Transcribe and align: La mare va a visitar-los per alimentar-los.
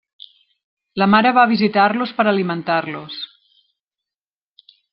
La 1.01 1.07
mare 1.15 1.33
va 1.39 1.43
a 1.47 1.49
visitar-los 1.51 2.15
per 2.21 2.27
alimentar-los. 2.33 3.21